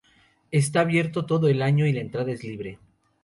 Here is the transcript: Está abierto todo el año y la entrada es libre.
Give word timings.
Está 0.49 0.79
abierto 0.79 1.27
todo 1.27 1.47
el 1.47 1.61
año 1.61 1.85
y 1.85 1.91
la 1.93 2.01
entrada 2.01 2.31
es 2.31 2.43
libre. 2.43 2.79